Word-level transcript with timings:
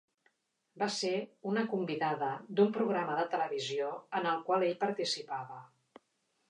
Va 0.83 0.85
ser 0.95 1.11
una 1.51 1.65
convidada 1.73 2.31
d’un 2.61 2.73
programa 2.79 3.19
de 3.21 3.27
televisió 3.37 3.93
en 4.21 4.31
el 4.33 4.43
qual 4.51 4.69
ell 4.71 4.77
participava. 4.87 5.63